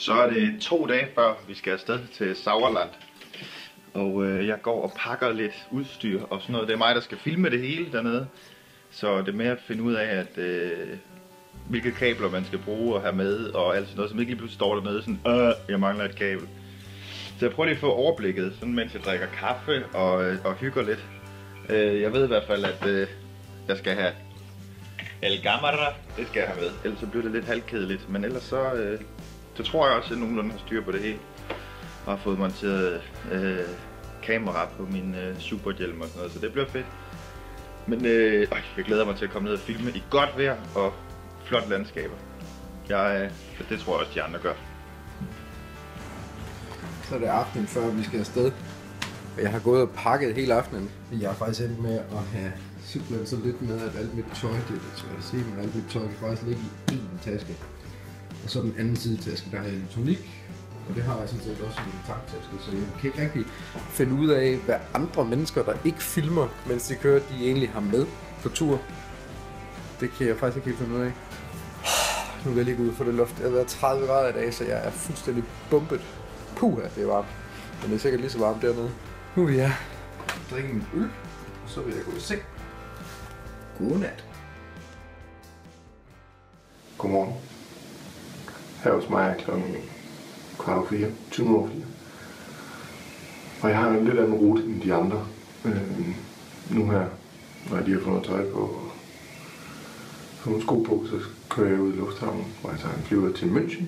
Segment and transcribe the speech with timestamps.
[0.00, 2.88] Så er det to dage før vi skal afsted til Sauerland.
[3.94, 6.68] Og øh, jeg går og pakker lidt udstyr og sådan noget.
[6.68, 8.26] Det er mig, der skal filme det hele dernede.
[8.90, 10.88] Så det er med at finde ud af, at, øh,
[11.68, 14.38] hvilke kabler man skal bruge og have med og alt sådan noget, som ikke lige
[14.38, 16.48] pludselig står dernede sådan, øh, jeg mangler et kabel.
[17.38, 20.54] Så jeg prøver lige at få overblikket, sådan mens jeg drikker kaffe og, øh, og
[20.54, 21.04] hygger lidt.
[21.68, 23.08] Øh, jeg ved i hvert fald, at øh,
[23.68, 24.12] jeg skal have
[25.22, 26.70] El Gamara, det skal jeg have med.
[26.84, 28.10] Ellers så bliver det lidt halvkedeligt.
[28.10, 29.00] Men ellers så, øh,
[29.54, 31.18] så tror jeg også, at jeg nogenlunde har styr på det hele.
[32.06, 33.58] Og har fået monteret øh,
[34.22, 36.86] kamera på min øh, superhjelm og sådan noget, så det bliver fedt.
[37.86, 40.56] Men øh, øh, jeg glæder mig til at komme ned og filme i godt vejr
[40.74, 40.92] og
[41.44, 42.14] flot landskaber.
[42.88, 44.54] Jeg, øh, det tror jeg også, de andre gør.
[47.08, 48.52] Så er det aften før vi skal afsted.
[49.36, 50.90] Og jeg har gået og pakket hele aftenen.
[51.20, 52.52] Jeg har faktisk endt med at have
[52.84, 55.58] simpelthen så lidt med, at alt mit tøj, det er lidt svært at se, men
[55.58, 56.62] alt mit tøj kan faktisk ligge
[56.92, 57.56] i én taske.
[58.44, 60.18] Og så den anden side taske, der er elektronik.
[60.88, 63.44] Og det har jeg sådan set også i min tanktaske, så jeg kan ikke rigtig
[63.90, 67.80] finde ud af, hvad andre mennesker, der ikke filmer, mens de kører, de egentlig har
[67.80, 68.06] med
[68.42, 68.80] på tur.
[70.00, 71.12] Det kan jeg faktisk ikke helt finde ud af.
[72.44, 73.36] Nu vil jeg lige ud for det luft.
[73.36, 76.00] Det har været 30 grader i dag, så jeg er fuldstændig bumpet.
[76.56, 77.28] Puha, det er varmt.
[77.82, 78.90] Men det er sikkert lige så varmt dernede.
[79.36, 79.76] Nu vil jeg
[80.50, 81.10] drikke min øl,
[81.64, 82.42] og så vil jeg gå i seng.
[83.78, 84.24] Godnat.
[86.98, 87.49] Godmorgen.
[88.84, 89.76] Her hos mig er klokken
[90.58, 91.84] kvart over fire, 20 over fire.
[93.62, 95.26] Og jeg har en lidt anden rute end de andre.
[95.64, 96.08] Øh,
[96.70, 97.06] nu her,
[97.70, 98.92] når jeg lige har fået tøj på og
[100.38, 103.32] fået nogle sko på, så kører jeg ud i lufthavnen, hvor jeg tager en flyver
[103.32, 103.84] til München.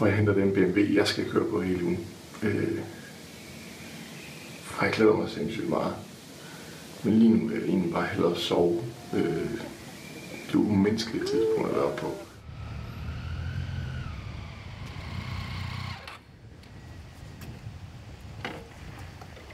[0.00, 2.06] Og jeg henter den BMW, jeg skal køre på hele ugen.
[2.42, 2.78] Øh,
[4.78, 5.94] og jeg glæder mig sindssygt meget.
[7.04, 8.80] Men lige nu vil jeg egentlig bare hellere sove.
[9.14, 9.50] Øh,
[10.46, 12.12] det er umenneskelige tidspunkt at være på.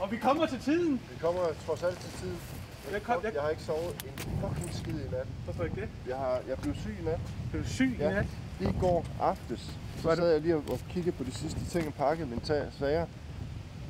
[0.09, 1.01] Og vi kommer til tiden.
[1.13, 2.33] Vi kommer trods alt til tid.
[2.93, 5.27] Jeg, kom, jeg, Jeg har ikke sovet en fucking skid i nat.
[5.45, 5.89] hvorfor ikke det?
[6.09, 7.21] Jeg, har, jeg blev syg i nat.
[7.55, 8.11] Er syg i Ja.
[8.11, 8.27] nat.
[8.61, 11.95] Lige i går aftes, så sad jeg lige og, kiggede på de sidste ting og
[11.95, 13.07] pakkede min tag, sager.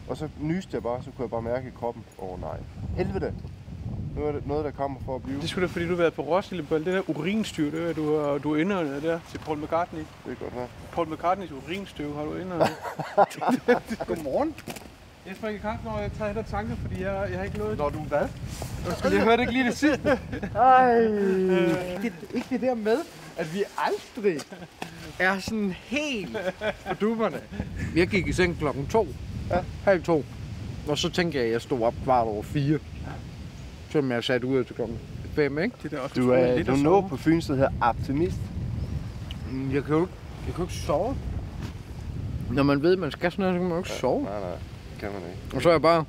[0.08, 2.04] Og så nyste jeg bare, så kunne jeg bare mærke i kroppen.
[2.18, 2.56] Åh oh, nej.
[2.96, 3.34] Helvede.
[4.16, 5.40] Nu er det noget, der kommer for at blive.
[5.40, 7.94] Det skulle da, fordi du har været på Roskilde på det der urinstyr, det er,
[7.94, 10.00] du, har, du er indåndet der til Paul McCartney.
[10.00, 10.68] Det kan godt være.
[10.92, 12.68] Paul McCartneys urinstøv har du indåndet.
[14.08, 14.54] Godmorgen.
[15.28, 17.78] Jeg springer kaffe, når jeg tager hen og tanker, fordi jeg, jeg har ikke noget...
[17.78, 18.28] Når du hvad?
[18.98, 20.18] Skal jeg hørte ikke lige det sidste?
[20.54, 21.00] Ej,
[21.96, 22.96] ikke, ikke det der med,
[23.36, 24.40] at vi aldrig
[25.18, 26.36] er sådan helt
[26.88, 27.40] på dupperne.
[27.96, 29.08] Jeg gik i seng klokken to.
[29.50, 29.58] Ja.
[29.84, 30.24] Halv to.
[30.88, 32.78] Og så tænkte jeg, at jeg stod op kvart over fire.
[33.90, 34.98] Som jeg satte ud til klokken
[35.34, 35.76] fem, ikke?
[35.82, 38.36] Det er også Du er du er nå på Fyn, der hedder optimist.
[39.50, 40.12] Mm, Jeg kan jo ikke,
[40.46, 41.16] jeg kan jo ikke sove.
[42.50, 44.22] Når man ved, at man skal sådan noget, så kan man jo ikke sove.
[44.22, 44.50] Nej, nej.
[45.00, 45.56] Kan man ikke.
[45.56, 46.04] Og så er jeg bare...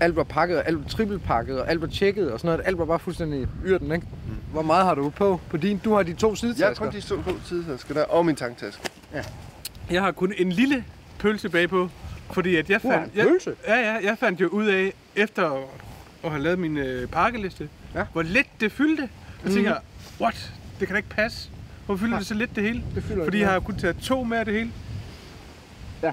[0.00, 2.66] Alt var pakket, og alt var trippelpakket, og alt var tjekket og sådan noget.
[2.66, 4.06] Alt var bare fuldstændig yrten, ikke?
[4.52, 5.78] Hvor meget har du på på din?
[5.78, 6.84] Du har de to Jeg har sidetasker.
[6.84, 8.82] kun de to to tidstasker der, og min tanktaske.
[9.90, 10.84] Jeg har kun en lille
[11.18, 11.88] pølse bagpå,
[12.32, 13.12] fordi at jeg fandt...
[13.12, 13.54] en jeg, pølse?
[13.68, 15.50] Ja, ja, jeg fandt jo ud af, efter
[16.24, 18.04] at, have lavet min øh, pakkeliste, Ja.
[18.12, 19.08] hvor let det fyldte.
[19.44, 19.74] Jeg tænker,
[20.20, 20.52] what?
[20.80, 21.50] Det kan da ikke passe.
[21.86, 22.18] Hvor fylder Ja.
[22.18, 22.82] det så lidt det hele?
[22.94, 24.70] Det fylder Fordi jeg har kun taget to med af det hele.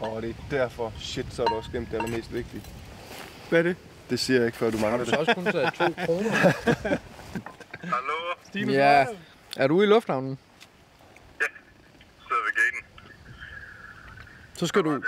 [0.01, 2.63] Og det er derfor, shit, så er det også gemt det allermest vigtige.
[3.49, 3.77] Hvad er det?
[4.09, 5.13] Det siger jeg ikke, før du Har mangler du det.
[5.13, 6.31] så også kun taget to kroner?
[7.95, 8.17] Hallo,
[8.47, 9.05] Stine Ja.
[9.57, 10.39] Er du ude i lufthavnen?
[12.27, 12.81] sidder ved gaten.
[14.53, 14.91] Så skal du...
[14.91, 15.03] den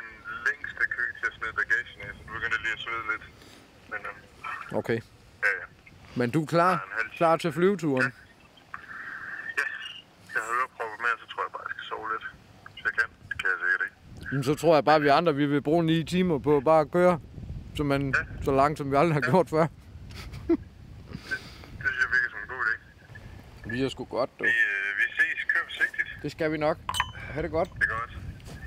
[0.50, 3.24] længste kø til at smide bagagen af, så du begyndte lige at svede lidt.
[3.91, 5.00] Men øhm, Okay.
[5.45, 5.66] ja, ja.
[6.16, 6.88] Men du er klar?
[7.18, 8.06] Klar til flyveturen?
[8.06, 8.13] Yes,
[10.34, 12.25] jeg har ørepropper med, så tror jeg bare, jeg skal sove lidt.
[12.74, 13.07] Hvis jeg kan.
[13.29, 13.97] Det kan jeg sikkert ikke.
[14.35, 16.81] Men så tror jeg bare, at vi andre vi vil bruge 9 timer på bare
[16.81, 17.19] at køre.
[17.75, 19.68] Så, man, så langt, som vi aldrig har gjort før.
[19.68, 19.69] Det
[20.47, 23.72] synes jeg virker som en god idé.
[23.72, 24.44] Vi er sgu godt, du.
[24.44, 25.45] Vi, øh, vi ses.
[25.48, 26.24] Kør forsigtigt.
[26.24, 26.77] Det skal vi nok.
[27.15, 27.69] Ha' det godt.
[27.74, 28.18] Det er godt.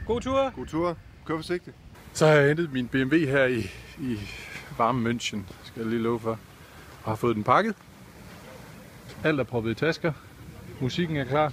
[0.06, 0.50] God tur.
[0.50, 0.96] God tur.
[1.24, 1.76] Kør forsigtigt.
[2.12, 4.18] Så har jeg hentet min BMW her i, i
[4.78, 6.38] varme München, skal jeg lige love for.
[7.04, 7.74] Og har fået den pakket.
[9.24, 10.12] Alt er proppet i tasker.
[10.80, 11.52] Musikken er klar.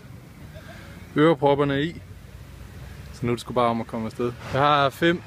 [1.17, 2.01] Ørepropperne er i.
[3.15, 4.31] Så nu er det sgu bare om at komme afsted.
[4.53, 5.21] Jeg har 5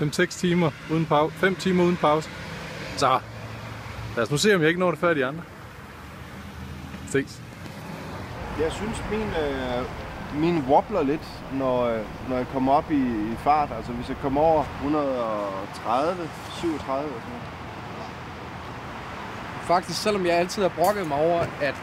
[0.00, 1.34] 5-6 timer uden pause.
[1.36, 2.30] 5 timer uden pause.
[2.96, 3.20] Så
[4.16, 5.42] lad os nu se, om jeg ikke når det før de andre.
[7.08, 7.42] Ses.
[8.60, 9.84] Jeg synes, min, øh,
[10.40, 13.68] min wobbler lidt, når, øh, når jeg kommer op i, i fart.
[13.76, 16.28] Altså hvis jeg kommer over 130,
[16.60, 17.48] 37 og sådan noget.
[19.62, 21.74] Faktisk, selvom jeg altid har brokket mig over, at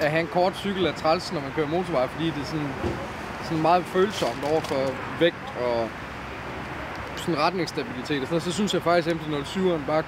[0.00, 2.68] at have en kort cykel er træls, når man kører motorvej, fordi det sådan
[3.48, 5.88] sådan meget følsomt over for vægt og
[7.16, 10.02] sådan retningsstabilitet og sådan noget, så synes jeg faktisk, at MT-07'eren bare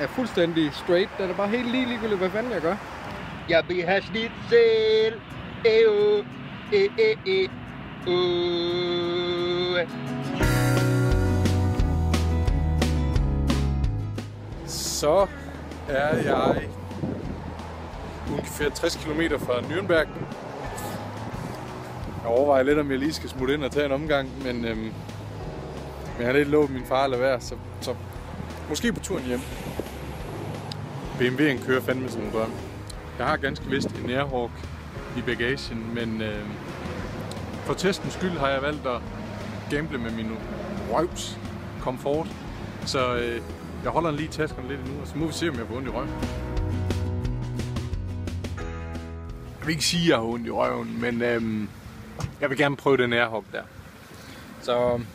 [0.00, 1.10] er fuldstændig straight.
[1.18, 2.76] Den er bare helt lige ligegyldigt, hvad fanden jeg gør.
[3.48, 5.14] Jeg vil have schnitzel.
[5.64, 6.24] Eo.
[6.72, 7.48] E, e, e.
[8.06, 9.88] Uh.
[14.66, 15.26] Så
[15.88, 16.62] er jeg
[18.30, 20.08] ungefær 60 km fra Nürnberg.
[22.26, 24.78] Jeg overvejer lidt, om jeg lige skal smutte ind og tage en omgang, men, øhm,
[24.78, 24.92] men
[26.18, 27.94] jeg har lidt lovet min far at lade være, så, så
[28.68, 29.40] måske på turen hjem.
[31.18, 32.50] BMW'en kører fandme som en drøm.
[33.18, 34.50] Jeg har ganske vist en Airhawk
[35.16, 36.44] i bagagen, men øh,
[37.64, 39.00] for testens skyld har jeg valgt at
[39.70, 40.30] gamble med min
[40.92, 41.38] røvs
[41.80, 42.28] komfort.
[42.86, 43.40] Så øh,
[43.82, 45.66] jeg holder den lige i taskerne lidt nu, og så må vi se, om jeg
[45.66, 46.10] får ondt i røven.
[49.58, 51.68] Jeg vil ikke sige, at jeg har ondt i røven, men øhm,
[52.40, 53.62] jeg vil gerne prøve den nærhop der.
[54.60, 55.06] Så øhm,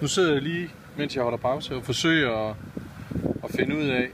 [0.00, 2.56] nu sidder jeg lige, mens jeg holder pause, og forsøger at,
[3.44, 4.08] at finde ud af,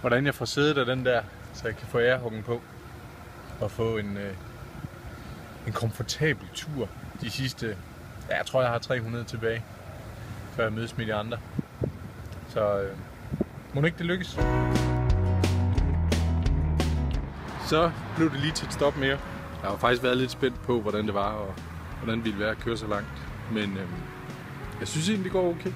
[0.00, 1.22] hvordan jeg får sædet af den der,
[1.54, 2.60] så jeg kan få ærhuggen på.
[3.60, 4.34] Og få en, øh,
[5.66, 6.88] en komfortabel tur
[7.20, 7.76] de sidste,
[8.30, 9.64] ja, jeg tror jeg har 300 tilbage,
[10.52, 11.38] før jeg mødes med de andre.
[12.48, 12.96] Så øh,
[13.74, 14.38] må ikke det lykkes.
[17.66, 19.18] Så blev det lige til et stop mere.
[19.66, 21.54] Jeg har faktisk været lidt spændt på, hvordan det var, og
[21.98, 23.08] hvordan det ville være at køre så langt.
[23.52, 23.86] Men øh,
[24.80, 25.72] jeg synes egentlig, det går okay.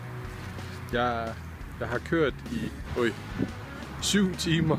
[0.92, 1.34] Jeg,
[1.80, 3.10] jeg har kørt i øj,
[4.02, 4.78] 7 timer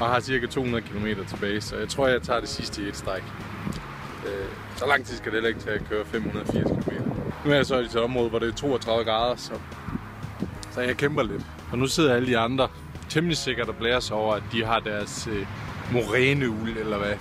[0.00, 2.96] og har cirka 200 km tilbage, så jeg tror, jeg tager det sidste i et
[2.96, 3.22] stræk.
[4.26, 4.46] Øh,
[4.76, 6.92] så lang tid skal det heller ikke tage at køre 580 km.
[7.44, 9.52] Nu er jeg så i et område, hvor det er 32 grader, så,
[10.70, 11.42] så jeg kæmper lidt.
[11.72, 12.68] Og nu sidder alle de andre
[13.08, 15.46] temmelig sikkert og blærer sig over, at de har deres øh,
[15.92, 17.14] moræneul, eller hvad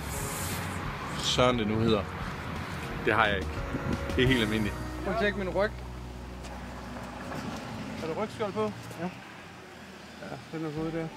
[1.25, 2.03] søren det nu hedder.
[3.05, 3.49] Det har jeg ikke.
[4.15, 4.75] Det er helt almindeligt.
[5.03, 5.71] Prøv at tjekke min ryg.
[8.03, 8.71] Er der rygskjold på?
[9.01, 9.09] Ja.
[10.21, 11.07] Ja, den er fået der.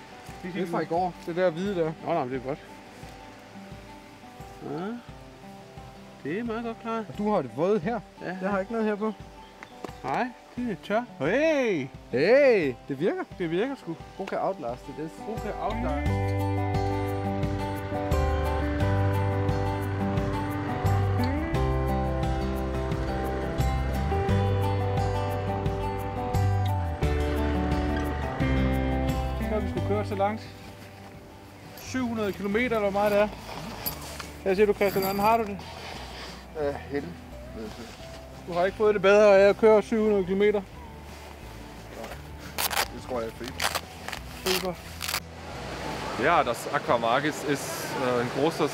[0.43, 1.15] Det er fra i går.
[1.27, 1.93] Det der hvide der.
[2.07, 2.59] Nå, nej, det er godt.
[4.71, 4.87] Ja.
[6.25, 7.07] Det er meget godt klaret.
[7.09, 8.01] Og du har det våde her.
[8.23, 8.37] Ja.
[8.43, 9.13] Jeg har ikke noget her på.
[10.05, 10.27] Nej,
[10.57, 11.03] det er tør.
[11.19, 11.87] Hey!
[12.11, 13.25] Hey, det virker.
[13.39, 13.97] Det virker sgu.
[14.17, 15.11] Bruger Outlast det.
[15.27, 16.36] God til
[30.09, 30.43] så langt.
[31.79, 33.29] 700 km eller hvor meget det er.
[34.43, 35.59] Hvad siger du Christian, hvordan har du det?
[36.63, 37.13] Ja, helvede.
[38.49, 40.43] Du har ikke fået det bedre af at køre 700 km.
[40.43, 40.63] Det
[43.09, 43.83] tror jeg er fint.
[44.45, 44.75] Super.
[46.23, 48.71] Ja, das Aquamagis ist äh, ein großes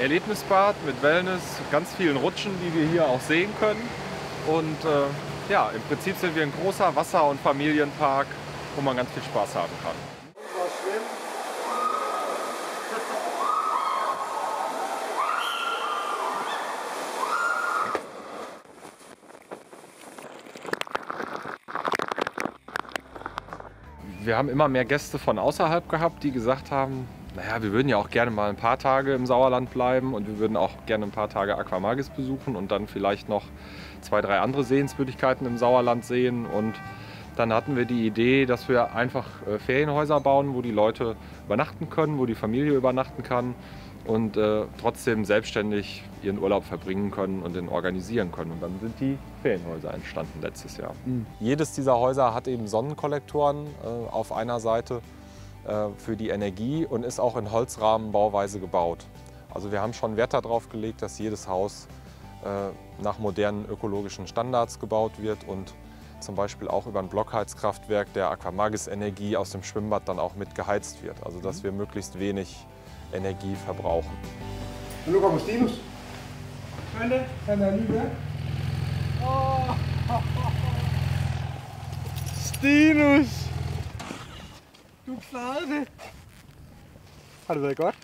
[0.00, 3.88] Erlebnisbad mit Wellness, ganz vielen Rutschen, die wir hier auch sehen können.
[4.48, 8.26] Und äh, ja, im Prinzip sind wir ein großer Wasser- und Familienpark,
[8.76, 10.23] wo man ganz viel Spaß haben kann.
[24.24, 27.06] Wir haben immer mehr Gäste von außerhalb gehabt, die gesagt haben,
[27.36, 30.38] naja, wir würden ja auch gerne mal ein paar Tage im Sauerland bleiben und wir
[30.38, 33.42] würden auch gerne ein paar Tage Aquamagis besuchen und dann vielleicht noch
[34.00, 36.46] zwei, drei andere Sehenswürdigkeiten im Sauerland sehen.
[36.46, 36.74] Und
[37.36, 41.90] dann hatten wir die Idee, dass wir einfach äh, Ferienhäuser bauen, wo die Leute übernachten
[41.90, 43.54] können, wo die Familie übernachten kann
[44.06, 48.52] und äh, trotzdem selbstständig ihren Urlaub verbringen können und den organisieren können.
[48.52, 50.94] Und dann sind die Ferienhäuser entstanden letztes Jahr.
[51.40, 55.00] Jedes dieser Häuser hat eben Sonnenkollektoren äh, auf einer Seite
[55.66, 59.06] äh, für die Energie und ist auch in Holzrahmenbauweise gebaut.
[59.52, 61.86] Also wir haben schon Wert darauf gelegt, dass jedes Haus
[62.44, 65.74] äh, nach modernen ökologischen Standards gebaut wird und
[66.20, 70.54] zum Beispiel auch über ein Blockheizkraftwerk der Aquamagis Energie aus dem Schwimmbad dann auch mit
[70.54, 71.24] geheizt wird.
[71.24, 72.66] Also dass wir möglichst wenig
[73.14, 74.12] Energie verbrauchen.
[75.06, 75.80] Og nu kommer Stinus.
[76.98, 77.18] Vente.
[77.46, 78.10] Han er lige der.
[82.36, 83.26] Stinus!
[85.06, 85.88] Du klarede det.
[87.46, 87.94] Har det været godt?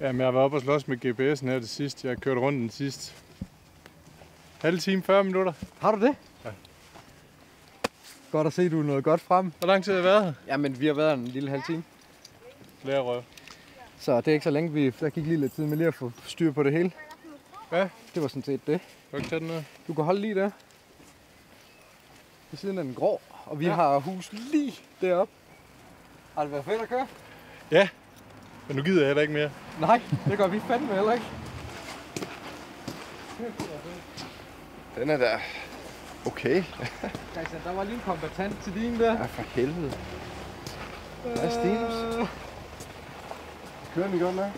[0.00, 2.04] Jamen, jeg har været oppe og slås med GPS'en her til sidst.
[2.04, 3.12] Jeg har kørt rundt den sidste
[4.60, 5.52] halv time, 40 minutter.
[5.80, 6.14] Har du det?
[6.44, 6.50] Ja.
[8.32, 9.52] Godt at se, du er noget godt frem.
[9.58, 10.32] Hvor lang tid har jeg været her?
[10.46, 11.82] Jamen, vi har været her en lille halv time.
[12.84, 13.22] Lærerøv.
[14.02, 14.90] Så det er ikke så længe, vi...
[14.90, 16.92] Der gik lige lidt tid med lige at få styr på det hele.
[17.72, 17.88] Ja.
[18.14, 18.80] Det var sådan set det.
[19.10, 19.62] Kan du tage den her?
[19.88, 20.50] Du kan holde lige der.
[22.50, 23.20] Ved siden af den grå.
[23.46, 23.70] Og vi Ja.
[23.70, 23.76] ja.
[23.76, 25.32] har hus lige deroppe.
[26.34, 27.06] Har det været fedt at køre?
[28.68, 29.50] Men nu gider jeg heller ikke mere.
[29.80, 31.24] Nej, det gør vi fandme heller ikke.
[34.96, 35.40] Den er da
[36.26, 36.62] okay.
[37.32, 39.12] Christian, der var lige en kombatant til din der.
[39.12, 39.92] Ja, for helvede.
[41.24, 42.28] Hvad er Stinus?
[43.94, 44.50] Kører den godt nok?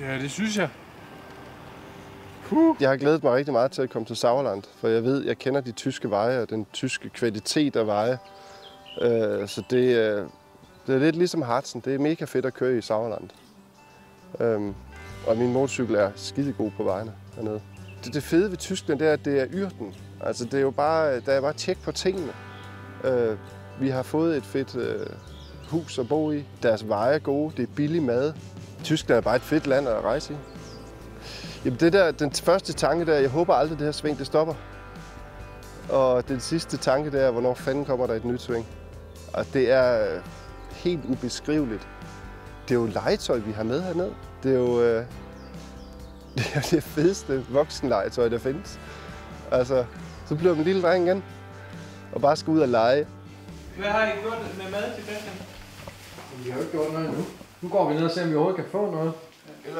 [0.00, 0.68] Ja, det synes jeg.
[2.80, 5.38] Jeg har glædet mig rigtig meget til at komme til Sauerland, for jeg ved, jeg
[5.38, 8.18] kender de tyske veje og den tyske kvalitet af veje.
[9.00, 10.26] Øh, så det, øh,
[10.86, 11.80] det er lidt ligesom Harzen.
[11.84, 13.30] Det er mega fedt at køre i Sauerland.
[14.40, 14.74] Øhm,
[15.26, 17.60] og min motorcykel er skidegod på vejene hernede.
[18.04, 19.94] Det, det fede ved Tyskland, det er, at det er yrten.
[20.20, 22.32] Altså, det er jo bare, der er bare tjek på tingene.
[23.04, 23.36] Øh,
[23.80, 25.06] vi har fået et fedt øh,
[25.70, 26.44] hus at bo i.
[26.62, 27.52] Deres veje er gode.
[27.56, 28.32] Det er billig mad.
[28.84, 30.36] Tyskland er bare et fedt land at rejse i.
[31.64, 34.54] Jamen det der, den første tanke der, jeg håber aldrig det her sving, det stopper.
[35.88, 38.66] Og den sidste tanke der, hvornår fanden kommer der et nyt sving.
[39.32, 40.22] Og det er øh,
[40.70, 41.88] helt ubeskriveligt.
[42.68, 44.14] Det er jo legetøj, vi har med hernede.
[44.42, 45.04] Det er jo øh,
[46.36, 48.80] det, er det fedeste voksenlegetøj, der findes.
[49.50, 49.84] Altså,
[50.26, 51.24] så bliver man en lille dreng igen.
[52.12, 53.06] Og bare skal ud og lege.
[53.78, 55.34] Hvad har I gjort med mad til Christian?
[56.36, 57.24] Vi har jo ikke gjort noget endnu.
[57.60, 59.12] Nu går vi ned og ser, om vi overhovedet kan få noget.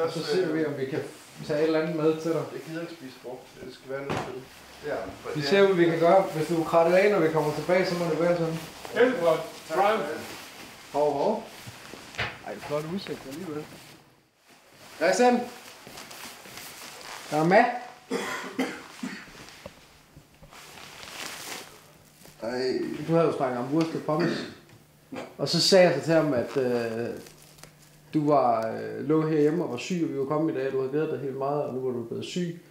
[0.05, 0.99] Og så ser vi, om vi kan
[1.47, 2.43] tage et eller andet med til dig.
[2.53, 3.41] Jeg gider ikke spise frugt.
[3.65, 4.41] Det skal være noget til.
[4.87, 4.95] Ja,
[5.35, 6.21] Vi ser, hvad vi kan gøre.
[6.21, 8.59] Hvis du er krattet af, når vi kommer tilbage, så må det være sådan.
[8.93, 9.41] Helt godt.
[9.75, 9.99] Drive.
[10.93, 11.43] Hov, hov.
[12.47, 13.65] Ej, flot udsigt alligevel.
[14.97, 15.39] Christian!
[17.31, 17.65] Der er mad.
[22.41, 24.37] Ej, Du havde jo snakket om og pommes.
[25.37, 27.09] Og så sagde jeg så til ham, at øh,
[28.13, 30.71] du var, øh, lå herhjemme og var syg, og vi var kommet i dag.
[30.71, 32.61] Du havde glædet dig helt meget, og nu var du blevet syg.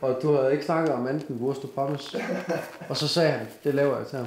[0.00, 2.16] Og du havde ikke snakket om andet end wurst og pommes.
[2.88, 4.26] Og så sagde han, det laver jeg til ham.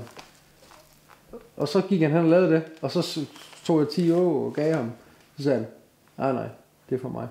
[1.58, 3.26] Og så gik han hen og lavede det, og så
[3.64, 4.92] tog jeg 10 år og gav ham.
[5.38, 5.68] Så sagde han,
[6.18, 6.48] nej nej,
[6.90, 7.28] det er for mig.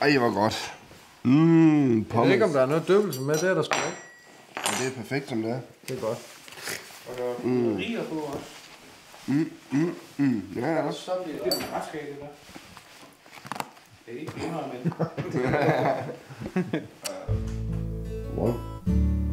[0.00, 0.74] ej hvor godt.
[1.22, 3.98] Mmm, Jeg ved ikke, om der er noget døbelse med, det er der sgu ikke.
[4.54, 5.60] Det er perfekt, som det er.
[5.88, 6.37] Det er godt.
[7.44, 7.76] Mm.
[7.76, 8.44] Riger på også.
[9.26, 10.92] Mm, ja, ja.
[10.92, 12.26] Så bliver det en retskage, det der.
[14.06, 14.92] Det er ikke indhold, men...
[18.36, 18.60] Godmorgen.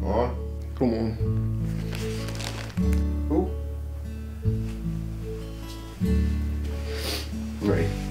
[0.00, 0.30] Godmorgen.
[0.78, 1.16] Godmorgen.
[3.28, 3.48] God.
[7.62, 8.05] Nej.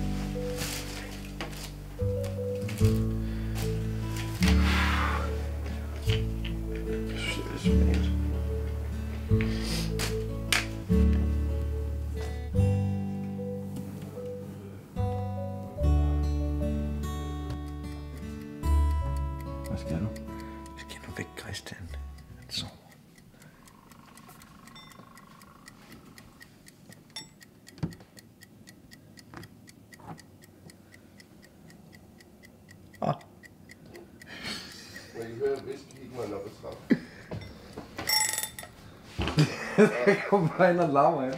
[40.07, 41.31] Jeg kommer bare ind og larmer, ja.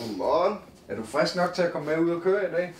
[0.00, 0.58] Godmorgen.
[0.88, 2.74] Er du frisk nok til at komme med ud og køre i dag?